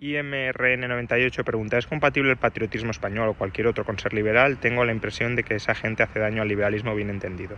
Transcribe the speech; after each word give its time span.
IMRN98 0.00 1.42
pregunta, 1.44 1.78
¿es 1.78 1.86
compatible 1.86 2.30
el 2.30 2.36
patriotismo 2.36 2.90
español 2.90 3.28
o 3.28 3.34
cualquier 3.34 3.66
otro 3.66 3.84
con 3.84 3.98
ser 3.98 4.12
liberal? 4.12 4.58
Tengo 4.58 4.84
la 4.84 4.92
impresión 4.92 5.36
de 5.36 5.42
que 5.42 5.54
esa 5.54 5.74
gente 5.74 6.02
hace 6.02 6.18
daño 6.18 6.42
al 6.42 6.48
liberalismo 6.48 6.94
bien 6.94 7.08
entendido. 7.08 7.56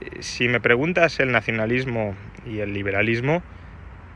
Eh, 0.00 0.22
Si 0.22 0.48
me 0.48 0.60
preguntas 0.60 1.20
el 1.20 1.30
nacionalismo 1.30 2.16
y 2.44 2.58
el 2.58 2.74
liberalismo, 2.74 3.42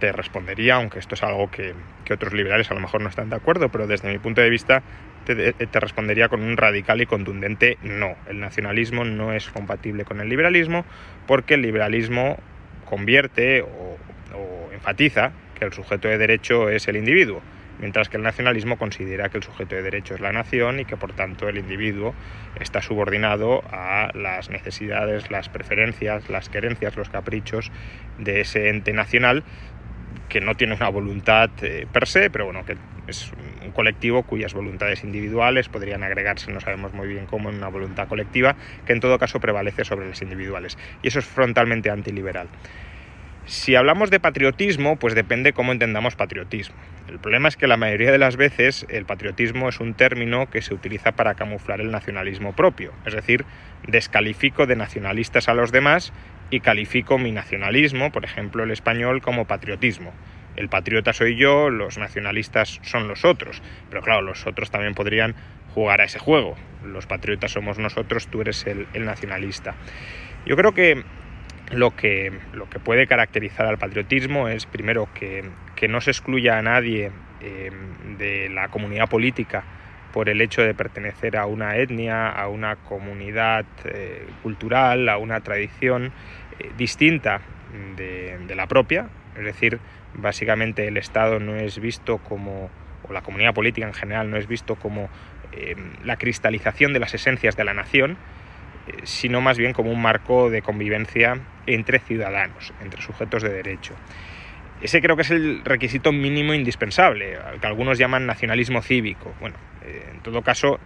te 0.00 0.10
respondería, 0.10 0.76
aunque 0.76 0.98
esto 0.98 1.14
es 1.14 1.22
algo 1.22 1.50
que, 1.50 1.74
otros 2.12 2.32
liberales 2.32 2.70
a 2.70 2.74
lo 2.74 2.80
mejor 2.80 3.02
no 3.02 3.08
están 3.08 3.30
de 3.30 3.36
acuerdo, 3.36 3.68
pero 3.68 3.86
desde 3.86 4.10
mi 4.10 4.18
punto 4.18 4.40
de 4.40 4.48
vista 4.48 4.82
te, 5.26 5.52
te 5.52 5.80
respondería 5.80 6.28
con 6.28 6.42
un 6.42 6.56
radical 6.56 7.00
y 7.02 7.06
contundente 7.06 7.76
no. 7.82 8.16
El 8.28 8.40
nacionalismo 8.40 9.04
no 9.04 9.32
es 9.32 9.48
compatible 9.50 10.04
con 10.04 10.20
el 10.20 10.28
liberalismo 10.28 10.86
porque 11.26 11.54
el 11.54 11.62
liberalismo 11.62 12.38
convierte 12.86 13.62
o 13.62 13.98
enfatiza 14.72 15.32
que 15.58 15.64
el 15.64 15.72
sujeto 15.72 16.08
de 16.08 16.18
derecho 16.18 16.68
es 16.68 16.88
el 16.88 16.96
individuo, 16.96 17.42
mientras 17.78 18.08
que 18.08 18.16
el 18.16 18.22
nacionalismo 18.22 18.78
considera 18.78 19.28
que 19.28 19.38
el 19.38 19.42
sujeto 19.42 19.74
de 19.74 19.82
derecho 19.82 20.14
es 20.14 20.20
la 20.20 20.32
nación 20.32 20.80
y 20.80 20.84
que 20.84 20.96
por 20.96 21.12
tanto 21.12 21.48
el 21.48 21.58
individuo 21.58 22.14
está 22.60 22.82
subordinado 22.82 23.62
a 23.70 24.10
las 24.14 24.50
necesidades, 24.50 25.30
las 25.30 25.48
preferencias, 25.48 26.28
las 26.28 26.48
querencias, 26.48 26.96
los 26.96 27.08
caprichos 27.08 27.70
de 28.18 28.40
ese 28.40 28.68
ente 28.68 28.92
nacional 28.92 29.44
que 30.28 30.40
no 30.40 30.54
tiene 30.54 30.74
una 30.74 30.88
voluntad 30.88 31.50
eh, 31.62 31.86
per 31.90 32.06
se, 32.06 32.30
pero 32.30 32.44
bueno, 32.46 32.64
que 32.64 32.76
es 33.06 33.32
un 33.64 33.72
colectivo 33.72 34.22
cuyas 34.22 34.54
voluntades 34.54 35.02
individuales 35.02 35.68
podrían 35.68 36.02
agregarse, 36.02 36.52
no 36.52 36.60
sabemos 36.60 36.92
muy 36.92 37.08
bien 37.08 37.26
cómo, 37.26 37.48
en 37.48 37.56
una 37.56 37.68
voluntad 37.68 38.06
colectiva, 38.08 38.56
que 38.84 38.92
en 38.92 39.00
todo 39.00 39.18
caso 39.18 39.40
prevalece 39.40 39.84
sobre 39.84 40.08
las 40.08 40.20
individuales. 40.20 40.76
Y 41.02 41.08
eso 41.08 41.18
es 41.18 41.24
frontalmente 41.24 41.90
antiliberal. 41.90 42.48
Si 43.48 43.76
hablamos 43.76 44.10
de 44.10 44.20
patriotismo, 44.20 44.96
pues 44.96 45.14
depende 45.14 45.54
cómo 45.54 45.72
entendamos 45.72 46.16
patriotismo. 46.16 46.76
El 47.08 47.18
problema 47.18 47.48
es 47.48 47.56
que 47.56 47.66
la 47.66 47.78
mayoría 47.78 48.12
de 48.12 48.18
las 48.18 48.36
veces 48.36 48.84
el 48.90 49.06
patriotismo 49.06 49.70
es 49.70 49.80
un 49.80 49.94
término 49.94 50.50
que 50.50 50.60
se 50.60 50.74
utiliza 50.74 51.12
para 51.12 51.32
camuflar 51.32 51.80
el 51.80 51.90
nacionalismo 51.90 52.54
propio, 52.54 52.92
es 53.06 53.14
decir, 53.14 53.46
descalifico 53.86 54.66
de 54.66 54.76
nacionalistas 54.76 55.48
a 55.48 55.54
los 55.54 55.72
demás 55.72 56.12
y 56.50 56.60
califico 56.60 57.16
mi 57.16 57.32
nacionalismo, 57.32 58.12
por 58.12 58.26
ejemplo 58.26 58.64
el 58.64 58.70
español, 58.70 59.22
como 59.22 59.46
patriotismo. 59.46 60.12
El 60.56 60.68
patriota 60.68 61.14
soy 61.14 61.36
yo, 61.36 61.70
los 61.70 61.96
nacionalistas 61.96 62.80
son 62.82 63.08
los 63.08 63.24
otros, 63.24 63.62
pero 63.88 64.02
claro, 64.02 64.20
los 64.20 64.46
otros 64.46 64.70
también 64.70 64.92
podrían 64.92 65.34
jugar 65.72 66.02
a 66.02 66.04
ese 66.04 66.18
juego. 66.18 66.54
Los 66.84 67.06
patriotas 67.06 67.52
somos 67.52 67.78
nosotros, 67.78 68.28
tú 68.28 68.42
eres 68.42 68.66
el, 68.66 68.86
nacionalista. 69.06 69.74
Yo 70.44 70.54
creo 70.54 70.74
que 70.74 71.02
lo 71.70 71.94
que, 71.94 72.32
lo 72.52 72.68
que 72.68 72.78
puede 72.78 73.06
caracterizar 73.06 73.66
al 73.66 73.78
patriotismo 73.78 74.48
es, 74.48 74.66
primero, 74.66 75.08
que, 75.14 75.44
que 75.76 75.88
no 75.88 76.00
se 76.00 76.10
excluya 76.10 76.58
a 76.58 76.62
nadie 76.62 77.10
eh, 77.40 77.70
de 78.18 78.48
la 78.48 78.68
comunidad 78.68 79.08
política 79.08 79.64
por 80.12 80.28
el 80.28 80.40
hecho 80.40 80.62
de 80.62 80.74
pertenecer 80.74 81.36
a 81.36 81.46
una 81.46 81.76
etnia, 81.76 82.28
a 82.28 82.48
una 82.48 82.76
comunidad 82.76 83.66
eh, 83.84 84.26
cultural, 84.42 85.08
a 85.08 85.18
una 85.18 85.40
tradición 85.40 86.12
eh, 86.58 86.70
distinta 86.78 87.40
de, 87.96 88.38
de, 88.46 88.54
la 88.54 88.66
propia. 88.66 89.10
Es 89.36 89.44
decir, 89.44 89.78
básicamente 90.14 90.88
el 90.88 90.96
Estado 90.96 91.38
no 91.38 91.54
es 91.54 91.78
visto 91.78 92.18
como, 92.18 92.70
o 93.06 93.12
la 93.12 93.20
comunidad 93.20 93.52
política 93.52 93.86
en 93.86 93.94
general 93.94 94.30
no 94.30 94.36
es 94.36 94.48
visto 94.48 94.76
como 94.76 95.08
la 96.04 96.16
cristalización 96.18 96.92
de 96.92 97.00
las 97.00 97.14
esencias 97.14 97.56
de 97.56 97.64
la 97.64 97.74
nación, 97.74 98.16
sino 99.02 99.40
más 99.40 99.58
bien 99.58 99.72
como 99.72 99.90
un 99.90 100.00
marco 100.00 100.50
de 100.50 100.62
convivencia 100.62 101.40
entre 101.68 101.98
ciudadanos, 101.98 102.72
entre 102.82 103.02
sujetos 103.02 103.42
de 103.42 103.50
derecho. 103.50 103.94
Ese 104.80 105.00
creo 105.02 105.16
que 105.16 105.22
es 105.22 105.30
el 105.30 105.64
requisito 105.64 106.12
mínimo 106.12 106.54
indispensable, 106.54 107.36
al 107.36 107.60
que 107.60 107.66
algunos 107.66 107.98
llaman 107.98 108.26
nacionalismo 108.26 108.80
cívico. 108.80 109.34
Bueno, 109.40 109.56
en 109.84 110.20
todo 110.20 110.42
caso, 110.42 110.78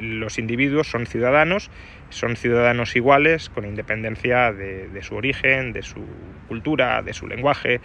los 0.00 0.38
individuos 0.38 0.88
son 0.88 1.06
ciudadanos, 1.06 1.70
son 2.10 2.36
ciudadanos 2.36 2.96
iguales, 2.96 3.48
con 3.48 3.64
independencia 3.64 4.52
de, 4.52 4.88
de 4.88 5.02
su 5.02 5.14
origen, 5.14 5.72
de 5.72 5.82
su 5.82 6.04
cultura, 6.48 7.02
de 7.02 7.12
su 7.12 7.26
lenguaje, 7.28 7.80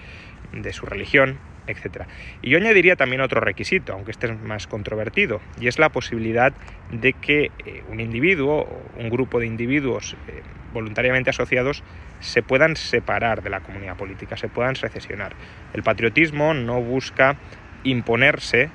de 0.53 0.73
su 0.73 0.85
religión, 0.85 1.38
etc. 1.67 2.03
Y 2.41 2.50
yo 2.50 2.57
añadiría 2.57 2.95
también 2.95 3.22
otro 3.22 3.39
requisito, 3.41 3.94
aunque 3.94 4.11
este 4.11 4.28
es 4.28 4.39
más 4.41 4.67
controvertido, 4.67 5.41
y 5.59 5.67
es 5.67 5.79
la 5.79 5.89
posibilidad 5.89 6.53
de 6.91 7.13
que 7.13 7.51
eh, 7.66 7.83
un 7.89 8.00
individuo 8.00 8.61
o 8.61 9.00
un 9.00 9.09
grupo 9.09 9.39
de 9.39 9.45
individuos 9.45 10.16
eh, 10.27 10.41
voluntariamente 10.73 11.29
asociados 11.29 11.83
se 12.19 12.41
puedan 12.41 12.75
separar 12.75 13.44
de 13.44 13.50
la 13.50 13.61
comunidad 13.61 13.97
política, 13.97 14.38
se 14.38 14.50
puedan 14.50 14.75
secesionar. 14.75 15.33
El 15.73 15.83
patriotismo 15.83 16.53
no 16.53 16.81
busca 16.81 17.38
imponerse 17.83 18.69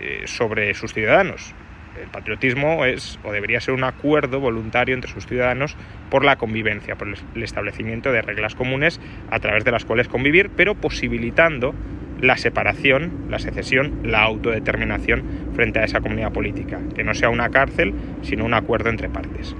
eh, 0.00 0.22
sobre 0.26 0.74
sus 0.74 0.92
ciudadanos. 0.92 1.54
El 2.00 2.08
patriotismo 2.08 2.84
es 2.84 3.20
o 3.22 3.30
debería 3.30 3.60
ser 3.60 3.74
un 3.74 3.84
acuerdo 3.84 4.40
voluntario 4.40 4.94
entre 4.94 5.10
sus 5.10 5.26
ciudadanos 5.26 5.76
por 6.10 6.24
la 6.24 6.36
convivencia, 6.36 6.96
por 6.96 7.08
el 7.08 7.42
establecimiento 7.42 8.10
de 8.10 8.20
reglas 8.20 8.56
comunes 8.56 9.00
a 9.30 9.38
través 9.38 9.64
de 9.64 9.70
las 9.70 9.84
cuales 9.84 10.08
convivir, 10.08 10.50
pero 10.56 10.74
posibilitando 10.74 11.72
la 12.20 12.36
separación, 12.36 13.26
la 13.28 13.38
secesión, 13.38 14.00
la 14.04 14.22
autodeterminación 14.22 15.52
frente 15.54 15.80
a 15.80 15.84
esa 15.84 16.00
comunidad 16.00 16.32
política, 16.32 16.80
que 16.94 17.04
no 17.04 17.14
sea 17.14 17.30
una 17.30 17.50
cárcel, 17.50 17.94
sino 18.22 18.44
un 18.44 18.54
acuerdo 18.54 18.88
entre 18.88 19.08
partes. 19.08 19.54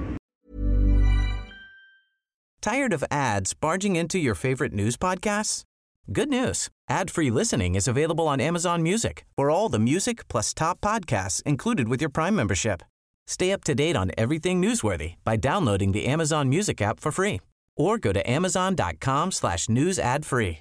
Tired 2.60 2.94
of 2.94 3.04
ads 3.10 3.52
barging 3.52 3.94
into 3.96 4.18
your 4.18 4.34
favorite 4.34 4.72
news 4.72 4.96
podcasts? 4.96 5.64
Good 6.10 6.30
news. 6.30 6.68
Ad-free 6.88 7.30
listening 7.30 7.74
is 7.74 7.86
available 7.86 8.26
on 8.26 8.40
Amazon 8.40 8.82
Music. 8.82 9.24
For 9.36 9.50
all 9.50 9.68
the 9.68 9.78
music 9.78 10.26
plus 10.28 10.54
top 10.54 10.80
podcasts 10.80 11.42
included 11.44 11.88
with 11.88 12.00
your 12.00 12.10
Prime 12.10 12.34
membership. 12.34 12.82
Stay 13.26 13.52
up 13.52 13.64
to 13.64 13.74
date 13.74 13.96
on 13.96 14.12
everything 14.16 14.60
newsworthy 14.60 15.14
by 15.24 15.36
downloading 15.36 15.92
the 15.92 16.06
Amazon 16.06 16.48
Music 16.48 16.82
app 16.82 17.00
for 17.00 17.10
free 17.10 17.40
or 17.76 17.98
go 17.98 18.12
to 18.12 18.30
amazon.com 18.30 19.32
slash 19.32 19.68
news 19.68 19.98
ad 19.98 20.24
free. 20.24 20.60